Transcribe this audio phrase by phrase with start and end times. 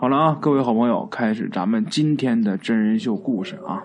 [0.00, 3.82] 好了啊，各位好朋友，开始咱们今天的真人秀故事啊。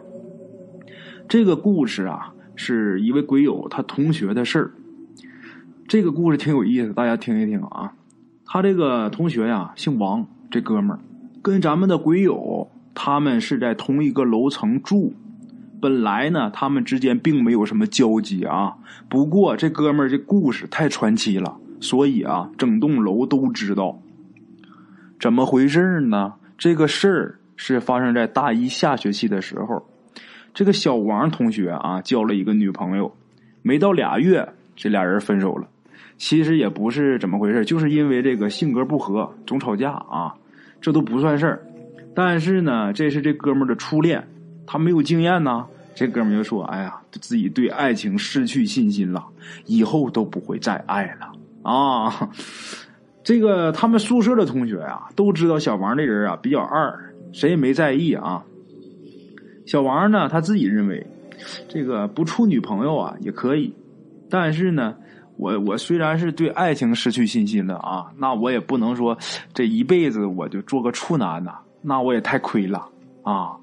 [1.27, 4.71] 这个故事啊，是一位鬼友他同学的事儿。
[5.89, 7.91] 这个故事挺有意思，大家听一听啊。
[8.45, 10.99] 他这个同学呀，姓王，这哥们儿
[11.41, 15.11] 跟咱们的鬼友他们是在同一个楼层住。
[15.81, 18.77] 本来呢，他们之间并没有什么交集啊。
[19.09, 23.99] 不过这哥们儿这故事太传奇了，所以啊，整栋楼都知道。
[25.25, 26.35] 怎么回事呢？
[26.55, 29.83] 这个事儿是发生在大一下学期的时候。
[30.53, 33.11] 这个小王同学啊，交了一个女朋友，
[33.63, 35.67] 没到俩月，这俩人分手了。
[36.15, 40.31] 其实也不是怎么回事，就是因为这个性格不合，总吵架啊，
[40.79, 41.65] 这都不算事儿。
[42.13, 44.27] 但是呢，这是这哥们儿的初恋，
[44.67, 45.65] 他没有经验呢。
[45.95, 49.25] 这哥们儿就说：“哎呀，自己对爱情失去信心了，
[49.65, 51.31] 以后都不会再爱了
[51.63, 52.29] 啊。”
[53.25, 58.43] 这个他们宿舍的同学啊，都知道小王这人啊比较二，谁也没在意啊。
[59.65, 61.05] 小王呢，他自己认为，
[61.67, 63.73] 这个不处女朋友啊也可以，
[64.29, 64.95] 但是呢，
[65.37, 69.17] 我我虽然是对爱情失去信心了啊，那我也不能说
[69.55, 72.87] 这一辈子我就做个处男呐，那我也太亏了
[73.23, 73.57] 啊。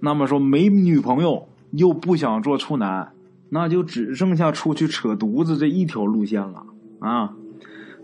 [0.00, 3.12] 那么说没女朋友又不想做处男，
[3.50, 6.64] 那就只剩下出去扯犊子这一条路线了
[7.00, 7.30] 啊。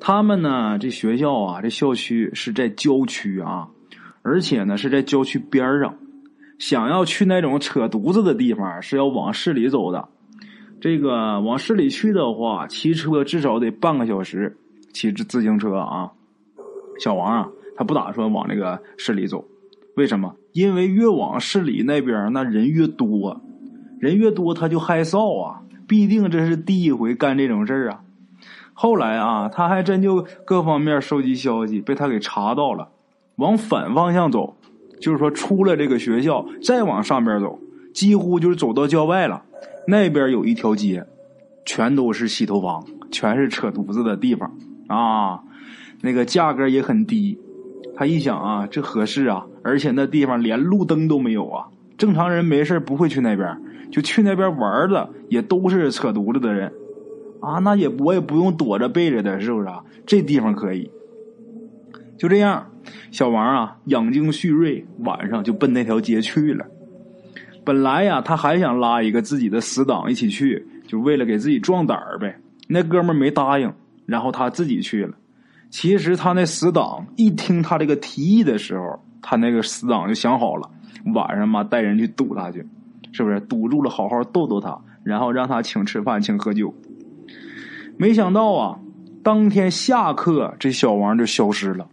[0.01, 0.79] 他们呢？
[0.79, 3.69] 这学校啊，这校区是在郊区啊，
[4.23, 5.95] 而且呢是在郊区边上。
[6.59, 10.09] 想要去那种扯犊子的地方，是要往市里走的。
[10.81, 14.57] 这个往市里去的话，骑车至少得半个小时，
[14.93, 16.11] 骑自自行车啊。
[16.99, 19.45] 小王啊，他不打算往那个市里走，
[19.97, 20.35] 为什么？
[20.53, 23.41] 因为越往市里那边，那人越多，
[23.99, 28.01] 人越多他就害臊啊，必定这是第一回干这种事儿啊。
[28.75, 32.89] 后来啊，他还真就各方面收集消息，被他给查到了。
[33.37, 34.57] 往反方向走，
[35.01, 37.59] 就是说出了这个学校，再往上边走，
[37.93, 39.43] 几乎就是走到郊外了。
[39.87, 41.05] 那边有一条街，
[41.65, 44.57] 全都是洗头房，全是扯犊子的地方
[44.89, 45.41] 啊。
[46.03, 47.39] 那个价格也很低。
[47.97, 51.67] 他一想啊，这合适啊，而且那地方连路灯都没有啊。
[51.99, 53.59] 正常人没事不会去那边，
[53.91, 56.73] 就去那边玩的也都是扯犊子的人。
[57.41, 59.83] 啊，那也我也不用躲着背着的，是不是啊？
[60.07, 60.91] 这地方可以。
[62.19, 62.71] 就这样，
[63.11, 66.67] 小王啊，养精蓄锐，晚上就奔那条街去了。
[67.65, 72.39] 本来呀，他还想拉一个自己的死党一起去，就为了给自己壮胆儿呗。
[72.69, 73.73] 那哥们没答应，
[74.07, 75.15] 然后他自己去了。
[75.71, 80.69] 其实他那死党一听他这个提议的时候，他那个死党就想好了，
[81.15, 82.67] 晚上嘛带人去堵他去，
[83.13, 83.41] 是不是？
[83.41, 86.75] 堵住了，好好逗逗他，然后让他请吃饭，请喝酒。
[88.01, 88.79] 没想到啊，
[89.23, 91.87] 当天下课，这小王就消失了。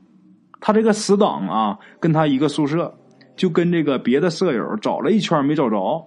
[0.62, 2.96] 他这个死党啊，跟他一个宿舍，
[3.36, 6.06] 就跟这个别的舍友找了一圈没找着。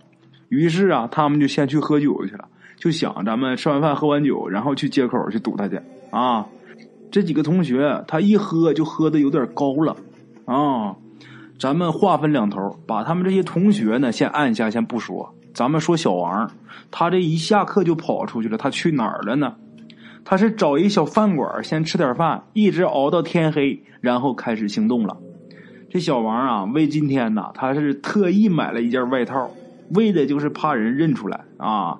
[0.48, 5.78] 于是啊，他们就先去喝酒去了，就想咱们吃完饭喝完酒，然后去街口去堵他去
[6.08, 6.46] 啊。
[7.10, 9.94] 这几个同学他一喝就喝的有点高了
[10.46, 10.96] 啊。
[11.58, 15.34] 咱们划分两头，把他们这些同学呢先按下，先不说。
[15.52, 16.50] 咱们说小王，
[16.90, 19.54] 他这一下课就跑出去了，他去哪儿了呢？
[20.30, 25.16] 他是找一小饭馆先吃点饭，一直熬到天黑，然后开始行动了。
[25.88, 29.50] 这小王啊，为今天呢，他是特意买了一件外套，
[29.92, 31.98] 为的就是怕人认出来啊。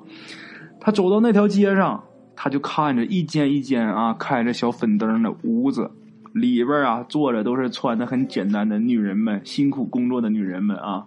[0.78, 2.04] 他走到那条街上，
[2.36, 5.90] 他就看着一间一间啊开着小粉灯的屋子，
[6.32, 11.04] 里边啊坐着都是穿的很简单的女人们，辛苦工作的女人们啊。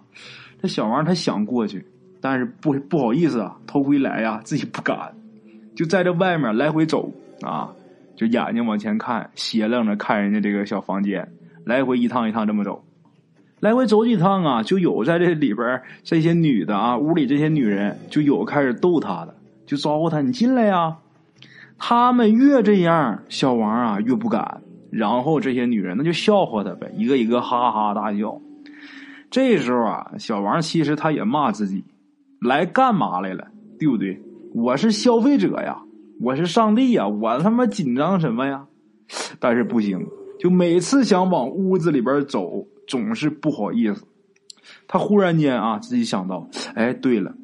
[0.60, 1.86] 这小王他想过去，
[2.20, 5.14] 但是不不好意思啊，头回来呀，自己不敢。
[5.74, 7.12] 就在这外面来回走
[7.42, 7.72] 啊，
[8.16, 11.28] 就眼睛往前看，斜楞着看人家这个小房间，
[11.64, 12.84] 来回一趟一趟这么走，
[13.60, 19.34] 来回走几趟啊，就有在这里边这些女的啊，屋里这些女人就有开始逗他的，
[19.66, 20.98] 就招呼他你进来呀。
[21.76, 28.40] 他们越这样，小王啊越不敢，然后这些女人那就笑话他呗，一个一个哈哈大笑。
[29.28, 31.82] 这时候啊，小王其实他也骂自己，
[32.40, 34.22] 来干嘛来了，对不对？
[34.54, 35.82] 我是消费者呀，
[36.20, 38.64] 我是上帝呀，我他妈紧张什么呀？
[39.40, 40.06] 但是不行，
[40.38, 44.04] 就每次想往屋子里边走，总是不好意思。
[44.86, 47.34] 他忽然间啊，自己想到，哎，对了，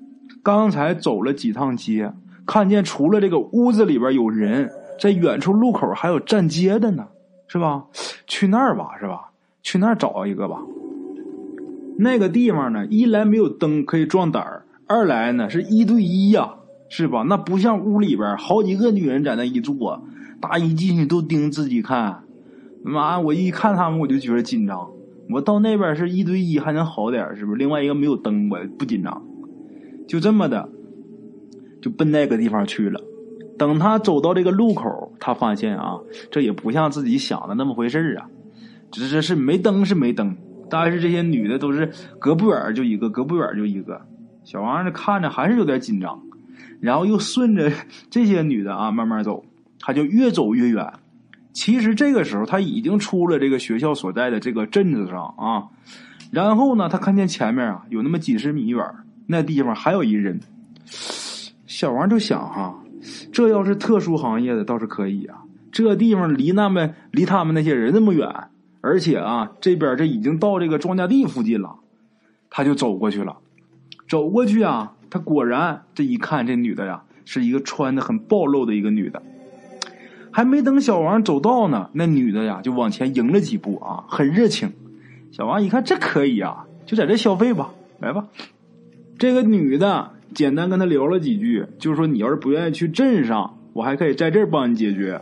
[0.45, 2.13] 刚才走了几趟街，
[2.47, 4.71] 看见除了这个屋子里边有人，
[5.01, 7.09] 在远处路口还有站街的呢，
[7.49, 7.87] 是吧？
[8.29, 9.33] 去那儿吧，是吧？
[9.65, 10.59] 去那儿找一个吧。
[11.99, 16.55] 那个地方呢，一来没有灯可以壮胆儿，二来呢是一对一呀。
[16.91, 17.23] 是吧？
[17.23, 20.03] 那不像屋里边好几个女人在那一坐，
[20.41, 22.25] 大一进去都盯自己看。
[22.85, 24.91] 妈，我一看他们我就觉得紧张。
[25.31, 27.57] 我到那边是一对一还能好点是不是？
[27.57, 29.23] 另外一个没有灯，我不紧张。
[30.09, 30.69] 就这么的，
[31.81, 33.01] 就奔那个地方去了。
[33.57, 36.01] 等他走到这个路口，他发现啊，
[36.33, 38.27] 这也不像自己想的那么回事啊。
[38.91, 40.37] 只是是没灯是没灯，
[40.69, 44.01] 但是这些女的都是隔不远就一个，隔不远就一个。
[44.43, 46.21] 小王这看着还是有点紧张，
[46.81, 47.71] 然后又顺着
[48.11, 49.45] 这些女的啊慢慢走，
[49.79, 50.93] 他就越走越远。
[51.53, 55.69] 其实这个时候他已经出了这个学校所在的这个镇子上啊，
[56.31, 58.85] 然后呢，他看见前面啊有那么几十米远，
[59.27, 60.41] 那地方还有一人。
[61.67, 62.83] 小王就想哈，
[63.33, 65.43] 这要是特殊行业的倒是可以啊，
[65.73, 68.29] 这地方离那么离他们那些人那么远，
[68.81, 71.77] 而且啊这边这已经到这个庄稼地附近了，
[72.49, 73.39] 他就走过去了。
[74.09, 79.23] 走过去啊，他果然这一看，这女的呀是一个穿的很暴露的一个女的。
[80.33, 84.73] 还没等小王走到呢，那女的呀就往前迎了几步啊，很热情。
[85.33, 88.29] 小王一看这可以啊，就在这消费吧，来吧。
[89.19, 95.21] 这个女的简单跟他聊了几句，就是说你要是不愿意去镇上，我还可以在这帮你解决。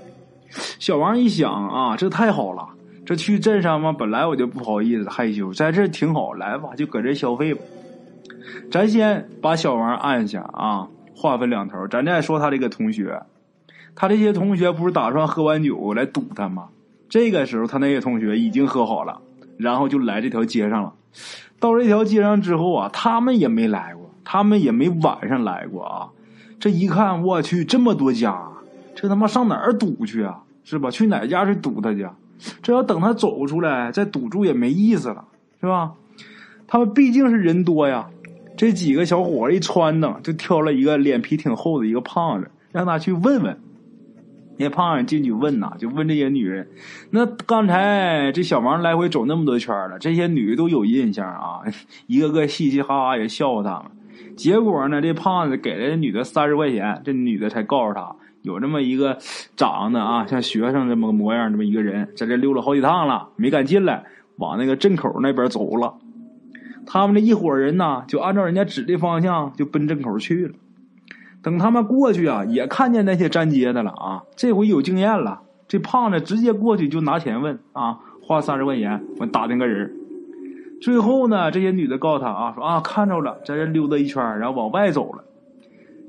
[0.78, 2.68] 小王一想啊，这太好了，
[3.06, 7.62] 这去镇上嘛，本来我就不好意思害羞，在这挺好，来吧，就搁这消费吧。
[8.70, 13.22] 咱先把小王按下啊，划分两头，咱再说他这个同学。
[13.94, 16.68] 他这些同学不是打算喝完酒来堵他吗？
[17.08, 19.20] 这个时候，他那些同学已经喝好了，
[19.56, 20.92] 然后就来这条街上了。
[21.58, 26.08] 到这条街上之后啊，他们也没来过，他们也没晚上来过啊。
[26.60, 28.40] 这一看，我去，这么多家，
[28.94, 30.42] 这他妈上哪儿堵去啊？
[30.62, 30.90] 是吧？
[30.90, 32.06] 去哪家去堵他去？
[32.62, 35.24] 这要等他走出来再堵住也没意思了，
[35.60, 35.94] 是吧？
[36.68, 38.10] 他们毕竟是人多呀。
[38.58, 43.56] 这几个小伙一穿呢，就挑了一个脸皮挺厚的一个胖子，让他去问问。
[44.56, 46.68] 那胖子进去问呐，就问这些女人。
[47.10, 51.62] 那刚才这小王来回走那么多圈了，这些女的都有印象啊，
[52.08, 54.36] 一个个嘻嘻哈哈也笑话他们。
[54.36, 59.16] 结果呢，这胖子给了这女的三十块钱，这女的才告诉他，有这么一个
[59.54, 64.02] 长得啊像学生这么个模样这么一个人，在这溜了好几趟了，没敢进来，
[64.38, 65.94] 往那个镇口那边走了。
[66.90, 70.54] 他们这一伙人呢，就按照人家指的方向就奔镇口去了。
[71.42, 74.22] 等他们过去啊，也看见那些站街的了啊。
[74.36, 79.92] 这回有经验了，这胖子直接过去就拿钱问啊，花三十块钱我打听个人。
[80.80, 85.24] 最后呢，这些女的告诉他啊，说啊看着了，在这溜达一圈，然后往外走了。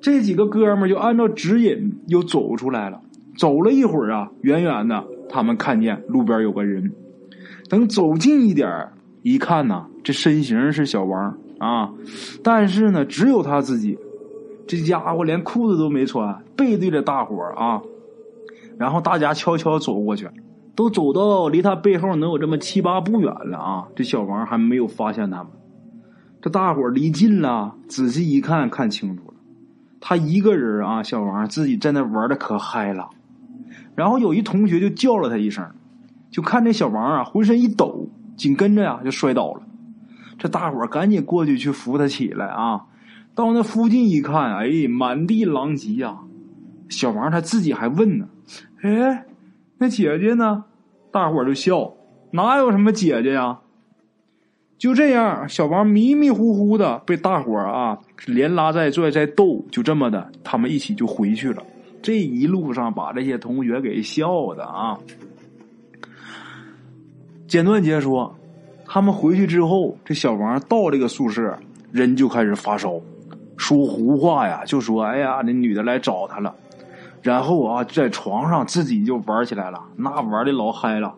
[0.02, 3.02] 这几个哥们就按照指引又走出来了。
[3.36, 6.94] 走了一会儿啊，远远的他们看见路边有个人。
[7.70, 8.90] 等走近一点
[9.22, 11.94] 一看呢，这身形是小王啊，
[12.44, 13.96] 但是呢，只有他自己。
[14.68, 17.80] 这家伙连裤子都没穿，背对着大伙儿啊，
[18.80, 20.28] 然后大家悄悄走过去，
[20.74, 23.88] 都走到离他背后能有这么七八步远了啊。
[23.96, 25.52] 这小王还没有发现他们，
[26.42, 29.34] 这大伙儿离近了，仔细一看，看清楚了，
[30.02, 33.12] 他一个人啊，小王自己在那玩的可嗨了。
[33.94, 35.64] 然后有一同学就叫了他一声，
[36.32, 39.62] 就看这小王啊，浑身一抖，紧跟着呀就摔倒了。
[40.40, 42.86] 这大伙儿赶紧过去去扶他起来啊。
[43.36, 46.18] 到那附近一看，哎，满地狼藉呀！
[46.90, 48.28] 小王他自己还问呢
[48.82, 49.26] ：“哎，
[49.78, 50.64] 那姐姐呢？”
[51.12, 51.94] 大伙儿就笑
[52.32, 53.60] ：“哪有什么姐姐呀？”
[54.80, 61.62] 就这样，小王迷迷糊糊的被大伙儿啊连拉带拽在逗，就这么的，他们一起就回去了。
[62.02, 64.98] 这一路上把这些同学给笑的啊。
[67.46, 68.39] 简短截说，
[68.92, 71.56] 他们回去之后，这小王到这个宿舍，
[71.92, 73.00] 人就开始发烧。
[73.56, 76.56] 说胡话呀，就说哎呀，那女的来找他了，
[77.22, 81.14] 然后啊，在床上自己就玩起来了，那玩的老嗨了，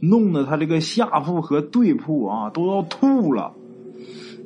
[0.00, 3.54] 弄得他这个下铺和对铺啊都要吐了。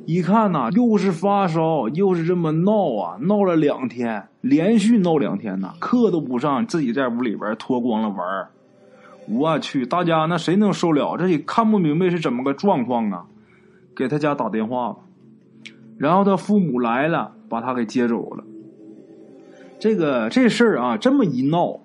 [0.05, 8.17] 一看呐，又是发烧，又是这么闹啊，闹了两天，连续闹两天呐，课都不上，自己在屋里边脱光了玩
[9.29, 11.17] 我去，大家那谁能受了？
[11.17, 13.25] 这也看不明白是怎么个状况啊！
[13.95, 14.99] 给他家打电话吧。
[15.97, 17.35] 然后他父母来了。
[17.49, 18.43] 把他给接走了。
[19.79, 21.79] 这个这事儿啊，这么一闹，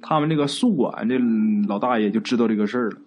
[0.00, 1.18] 他们这个宿管这
[1.66, 2.98] 老大爷就知道这个事儿了。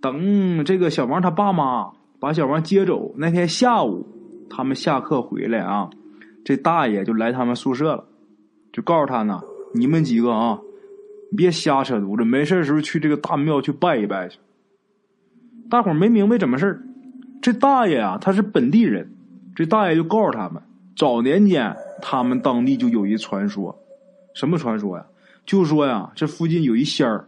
[0.00, 1.90] 等这个小王他爸妈
[2.20, 4.06] 把小王接走那天下午，
[4.48, 5.90] 他们下课回来啊，
[6.44, 8.04] 这大爷就来他们宿舍了，
[8.72, 9.40] 就告诉他呢
[9.74, 10.60] ：“你们几个啊，
[11.36, 14.38] 别瞎扯犊子，没事的时候去这个大庙去拜一拜去。”
[15.70, 16.82] 大伙没明白怎么事儿，
[17.42, 19.10] 这大爷啊，他是本地人，
[19.54, 20.62] 这大爷就告诉他们。
[20.96, 23.78] 早年间，他们当地就有一传说，
[24.34, 25.04] 什么传说呀？
[25.44, 27.26] 就说呀，这附近有一仙儿，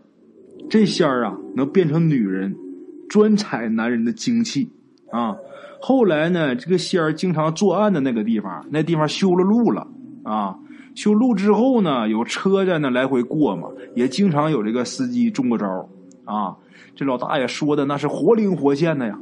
[0.69, 2.57] 这仙儿啊能变成女人，
[3.09, 4.71] 专采男人的精气
[5.11, 5.37] 啊。
[5.80, 9.87] 后来呢，这个仙儿经常作案的那个地方，那地方修了路了
[10.25, 10.57] 啊。
[10.95, 15.89] 修路之后呢，有车在那来回过嘛，也经常有这个司机中过招
[16.25, 16.57] 啊。
[16.95, 19.19] 这老大爷说的那是活灵活现的呀。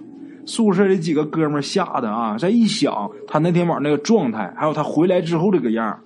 [0.47, 6.01] 宿舍里几个哥们吓得啊，再一想他那天晚上那个状态，还有他回来之后这个样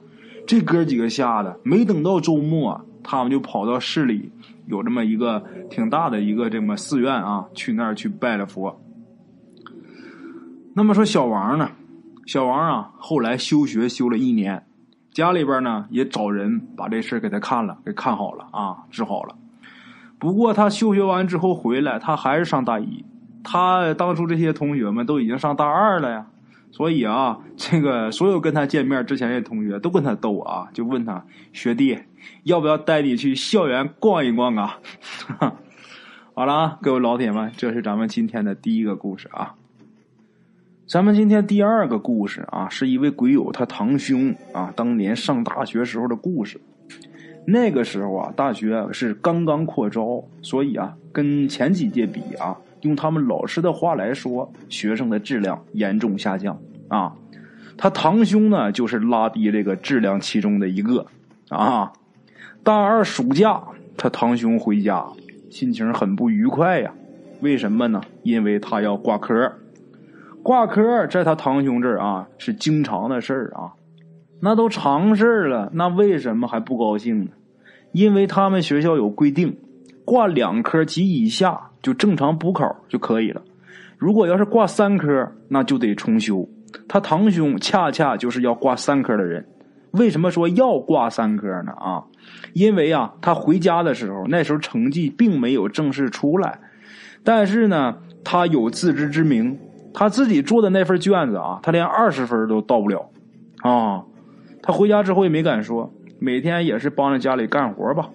[0.46, 4.32] 这哥几个吓得没等到周末，他们就跑到市里
[4.66, 8.82] 有这么一个挺大的一个这么寺院啊，去那儿去拜了佛。
[10.74, 11.70] 那么说小王呢？
[12.26, 14.64] 小王啊，后来休学休了一年，
[15.12, 19.36] 家里边呢也找人把这事给他看了，给看好了啊，治好了。
[20.18, 23.04] 不过他休学完之后回来，他还是上大一。
[23.44, 26.26] 他当初这些同学们都已经上大二了呀，
[26.70, 31.98] 所以啊，这个所有跟他见面之前的同学都跟他逗啊，就问他学弟
[32.44, 34.78] 要不要带你去校园逛一逛啊？
[36.34, 39.54] 好了啊，各位老铁们，这是咱们今天的第一个故事啊。
[40.92, 46.60] 咱们今天第二个故事啊，是一位鬼友他堂兄啊，当年上大学时候的故事。
[47.46, 52.58] 那个时候啊，大学是刚刚扩招，所以啊，跟前几届比啊。
[52.82, 56.58] 用他们老师的话来说，学生的质量严重下降
[56.88, 57.14] 啊！
[57.78, 61.06] 他堂兄呢，就是拉低这个质量其中的一个
[61.48, 61.94] 啊。
[62.62, 63.62] 大二暑假，
[63.96, 65.06] 他堂兄回家，
[65.48, 66.92] 心情很不愉快呀。
[67.40, 68.02] 为什么呢？
[68.22, 69.54] 因为他要挂科。
[70.42, 73.72] 挂科在他堂兄这儿啊，是经常的事儿啊，
[74.40, 75.70] 那都常事了。
[75.72, 77.30] 那为什么还不高兴呢？
[77.92, 79.56] 因为他们学校有规定，
[80.04, 81.68] 挂两科及以下。
[81.82, 83.42] 就正常补考就可以了。
[83.98, 86.48] 如果要是挂三科，那就得重修。
[86.86, 89.44] 他堂兄恰恰就是要挂三科的人。
[89.90, 91.72] 为什么说要挂三科呢？
[91.72, 92.04] 啊，
[92.52, 96.60] 因为啊，他回家的时候，那时候成绩并没有正式出来，
[97.24, 99.58] 但是呢，他有自知之明，
[99.94, 103.10] 他自己做的那份卷子啊，他连二十分都到不了
[103.62, 104.04] 啊。
[104.62, 108.10] 他回家之后也没敢说，每天也是帮着家里干活吧。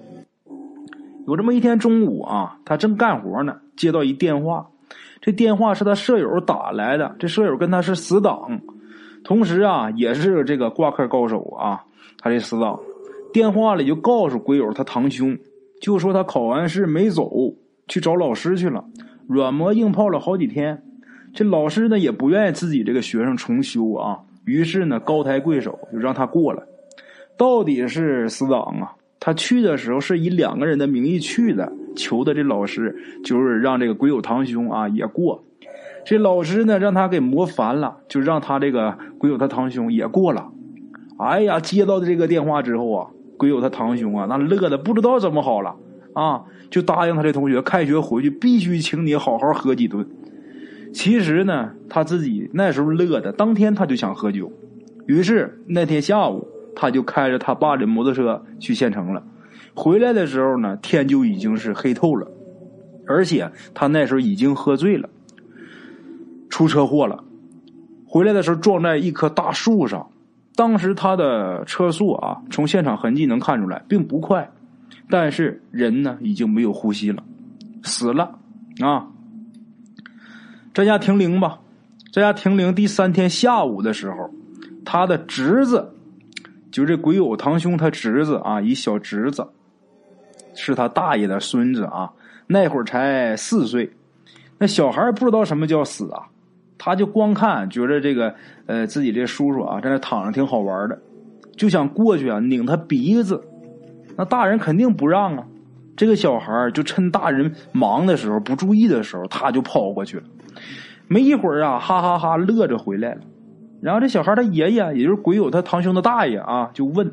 [1.28, 4.68] 有这么一天中午啊，他正干活呢，接到一电话。
[5.20, 8.62] 这电话是他舍友打来的，这舍友跟他是死党，
[9.24, 11.84] 同时啊也是这个挂科高手啊。
[12.20, 12.80] 他这死党
[13.34, 15.38] 电话里就告诉鬼友他堂兄，
[15.82, 17.30] 就说他考完试没走，
[17.90, 18.86] 去找老师去了，
[19.28, 20.82] 软磨硬泡了好几天。
[21.34, 26.64] 这老师呢也不愿意自己这个学生重修啊，于是呢高抬贵手就让他过了。
[27.38, 28.94] 到底是死党啊？
[29.20, 35.44] 他去的时候是以两个人的名义去的，求的这老师就是让这个鬼友堂兄啊也过。
[36.06, 40.50] 这老师呢让他给磨烦了，就让他这个鬼友他堂兄也过了。
[41.20, 43.08] 哎呀，接到的这个电话之后啊，
[43.38, 45.76] 鬼友他堂兄啊那乐的不知道怎么好了
[46.14, 50.08] 啊，就答应他这同学开学回去必须请你好好喝几顿。
[50.94, 54.52] 其实呢，他自己那时候乐的，当天他就想喝酒，
[55.06, 56.48] 于是那天下午。
[56.80, 59.24] 他就开着他爸的摩托车去县城了，
[59.74, 62.28] 回来的时候呢，天就已经是黑透了，
[63.08, 65.10] 而且他那时候已经喝醉了，
[66.52, 67.24] 出车祸了，
[68.06, 70.08] 回来的时候撞在一棵大树上，
[70.56, 74.48] 当时他的车速啊，从现场痕迹能看出来并不快，
[75.10, 77.24] 但是人呢已经没有呼吸了，
[77.82, 78.38] 死了。
[78.82, 79.08] 啊！
[80.78, 81.58] 在家停灵吧，
[82.14, 84.30] 在家停灵第三天下午的时候，
[84.86, 85.92] 他的侄子。
[86.70, 89.48] 就这鬼友堂兄他侄子啊，一小侄子，
[90.54, 92.12] 是他大爷的孙子啊，
[92.46, 93.92] 那会儿才四岁。
[94.60, 96.28] 那小孩不知道什么叫死啊，
[96.78, 98.36] 他就光看觉得这个
[98.68, 101.02] 呃自己这叔叔啊在那躺着挺好玩的，
[101.56, 103.44] 就想过去啊拧他鼻子。
[104.16, 105.44] 那大人肯定不让啊，
[105.96, 110.24] 这个小孩就趁大人忙的时候不注意的时候，他就跑过去了。
[111.08, 113.22] 没一会儿啊，哈哈哈乐着回来了。
[113.82, 117.12] 然后这小孩他爷爷，也就是鬼友他堂兄的大爷啊，就问，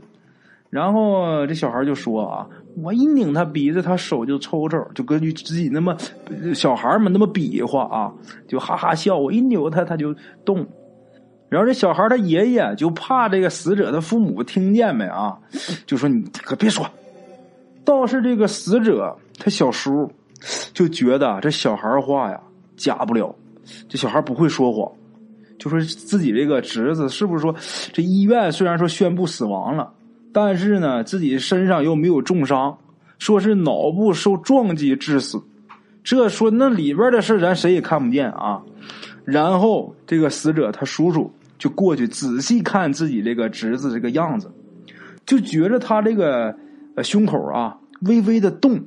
[0.70, 2.46] 然后这小孩就说啊，
[2.82, 5.96] 我一拧他鼻子，他手就抽抽，就根据自己那么
[6.54, 8.12] 小孩嘛那么比划啊，
[8.48, 9.16] 就哈哈笑。
[9.16, 10.66] 我一扭他，他就动。
[11.50, 15.38] 然后这小孩他爷爷就怕这个死者的父母听见没啊，
[15.86, 16.84] 就说你可别说。
[17.84, 20.10] 倒是这个死者他小叔
[20.72, 22.40] 就觉得这小孩话呀
[22.76, 23.32] 假不了，
[23.88, 24.90] 这小孩不会说谎。
[25.58, 27.54] 就说自己这个侄子是不是说，
[27.92, 29.92] 这医院虽然说宣布死亡了，
[30.32, 32.76] 但是呢，自己身上又没有重伤，
[33.18, 35.40] 说是脑部受撞击致死。
[36.02, 38.62] 这说那里边的事咱谁也看不见啊。
[39.24, 44.50] 然后这个死者他叔叔就过去仔细看自己这个侄子这个样子，
[45.24, 46.54] 就觉着他这个
[47.02, 48.84] 胸口啊微微的动，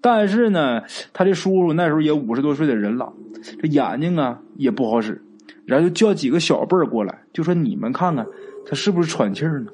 [0.00, 3.12] 但是呢，他这叔叔那时候也五十多岁的人了，
[3.60, 5.20] 这眼睛啊也不好使，
[5.64, 8.26] 然后就叫几个小辈儿过来，就说你们看看
[8.66, 9.70] 他是不是喘气儿呢？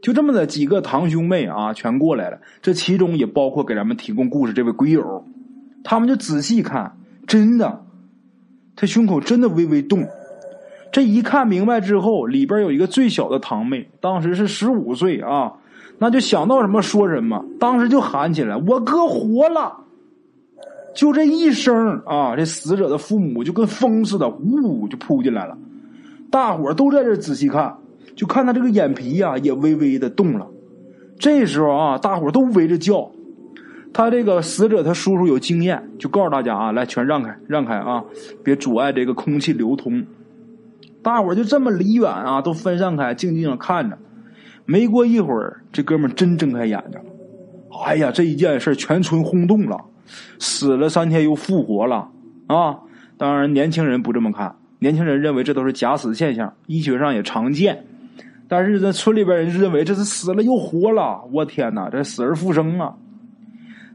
[0.00, 2.40] 就这么的几个堂兄妹啊，全过来了。
[2.60, 5.24] 这其中也包括给咱们提供故事这位鬼友，
[5.84, 7.84] 他们就仔细看，真的，
[8.74, 10.08] 他胸口真的微微动。
[10.90, 15.52] 这一看明白之后，里边有一个最小的堂妹，当时是十五岁啊，
[15.98, 19.78] 那就想到什么说什么，当时就喊起来：“我哥活了！”
[20.94, 25.56] 就这一声啊，这死者的父母就跟风似的，呜呜就扑进来了。
[26.30, 27.76] 大伙都在这仔细看。
[28.14, 30.46] 就看他这个眼皮呀，也微微的动了。
[31.18, 33.10] 这时候啊，大伙都围着叫。
[33.94, 38.04] 他这个死者，他叔叔有经验，就告诉大家啊，来，全让开，让开啊，
[38.44, 40.04] 别阻碍这个空气流通。
[41.02, 43.96] 大伙就这么离远啊，都分散开，静静的看着。
[44.64, 47.06] 没过一会儿，这哥们真睁开眼睛了。
[47.84, 49.76] 哎呀，这一件事全村轰动了，
[50.38, 52.08] 死了三天又复活了
[52.46, 52.78] 啊！
[53.16, 57.84] 当然，年轻人不这么看，年轻人认为这都是假死现象，医学上也常见。
[58.48, 62.94] 但是这村里边人认为这是死了又活了，我天哪，这死而复生啊！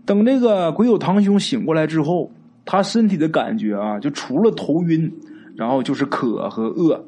[0.05, 2.31] 等那个鬼友堂兄醒过来之后，
[2.65, 5.11] 他身体的感觉啊，就除了头晕，
[5.55, 7.05] 然后就是渴和饿，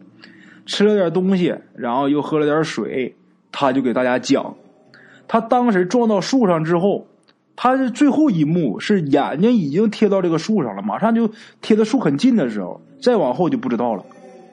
[0.66, 3.16] 吃了点东西，然后又喝了点水，
[3.51, 4.56] 他就给大家讲，
[5.27, 7.08] 他当时撞到树上之后，
[7.56, 11.29] 他是最后一幕是眼睛已经贴到这个树上了，马上就
[11.62, 14.03] 贴的树很近的时候，再往后就不知道了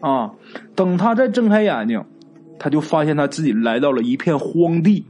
[0.00, 0.32] 啊！
[0.74, 2.04] 等他再睁开眼睛。
[2.58, 5.04] 他就发现他自己来到了一片荒地，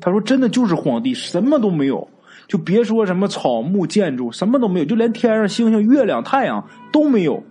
[0.00, 2.08] 他说：“真的就是荒地，什么都没有，
[2.48, 7.42] 就别说什么草木建筑，什么都没有，就连天上星星、月亮、太阳都没有，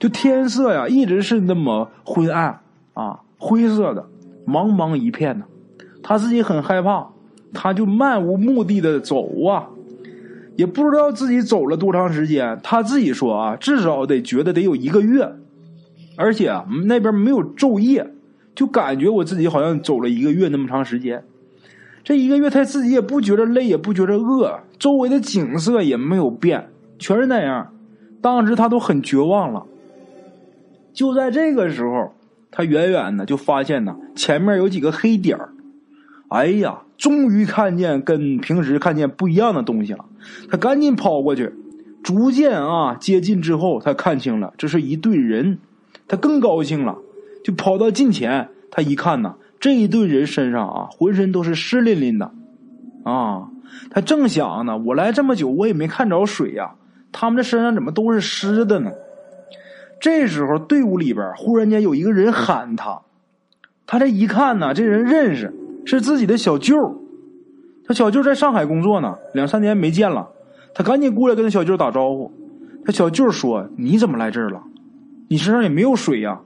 [0.00, 2.58] 就天色呀，一直是那么昏暗
[2.94, 4.04] 啊，灰色的，
[4.48, 5.44] 茫茫一片呢。
[6.02, 7.08] 他自己很害怕，
[7.52, 9.68] 他就漫无目的的走啊，
[10.56, 12.58] 也不知道自己走了多长时间。
[12.62, 15.30] 他自己说啊，至少得觉得得有一个月，
[16.16, 16.52] 而且
[16.84, 18.12] 那边没有昼夜。”
[18.58, 21.22] 就感觉我自己好像走了一个月那么长时间，
[22.02, 26.68] 这一个月他自己也不觉得累，也不觉得饿，周围的景色也没有变，
[26.98, 27.72] 全是那样。
[28.20, 29.64] 当时他都很绝望了。
[30.92, 32.12] 就在这个时候，
[32.50, 35.50] 他远远的就发现呢，前面有几个黑点儿。
[36.28, 40.04] 哎呀，终于看见跟平时看见不一样的东西了。
[40.50, 41.54] 他赶紧跑过去，
[42.02, 45.58] 逐渐啊接近之后，他看清了，这是一队人。
[46.06, 46.96] 他更高兴了。
[47.44, 52.30] 就跑到近前，他一看呐，这一队人身上啊，浑身都是湿淋淋的，
[53.04, 53.48] 啊，
[53.90, 56.72] 他正想呢，我来这么久，我也没看着水呀，
[57.10, 58.90] 他们这身上怎么都是湿的呢？
[60.00, 63.02] 这时候队伍里边忽然间有一个人喊他，
[63.86, 65.52] 他这一看呢，这人认识，
[65.84, 66.74] 是自己的小舅，
[67.84, 70.28] 他小舅在上海工作呢，两三年没见了，
[70.74, 72.30] 他赶紧过来跟他小舅打招呼，
[72.84, 74.62] 他小舅说：“你怎么来这儿了？
[75.28, 76.40] 你身上也没有水呀。”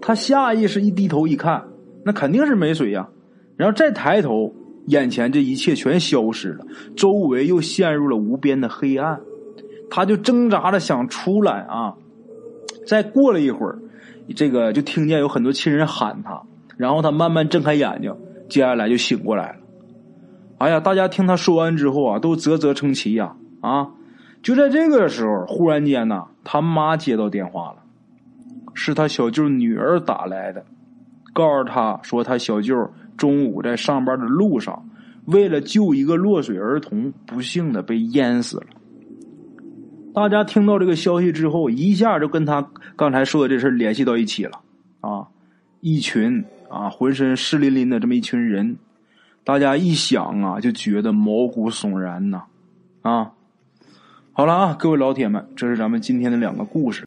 [0.00, 1.64] 他下意识一低头一看，
[2.04, 3.08] 那肯定是没水呀。
[3.56, 4.52] 然后再抬头，
[4.86, 6.64] 眼前这一切全消失了，
[6.96, 9.20] 周围又陷入了无边的黑暗。
[9.90, 11.94] 他就挣扎着想出来啊。
[12.88, 13.78] 再过了一会儿，
[14.34, 16.42] 这个就听见有很多亲人喊他，
[16.78, 18.16] 然后他慢慢睁开眼睛，
[18.48, 19.56] 接下来就醒过来了。
[20.56, 23.90] 哎呀，大家听他说完之后啊，都啧啧称奇呀啊！
[24.42, 27.76] 就在这个时候，忽然间呢，他妈接到电话了。
[28.72, 30.64] 是他小舅女儿打来的，
[31.34, 34.88] 告诉他说他小舅中午在上班的路上，
[35.26, 38.66] 为了救一个落水儿童，不幸的被淹死了。
[40.18, 44.60] 大家听到这个消息之后，一下就跟他刚才说的这事联系到一起了。
[45.00, 45.28] 啊，
[45.80, 48.78] 一群啊浑身湿淋淋的这么一群人，
[49.44, 52.42] 大家一想啊，就觉得毛骨悚然呐。
[53.02, 53.30] 啊，
[54.32, 57.06] 好了啊，各位老铁们，这是咱们今天的两个故事。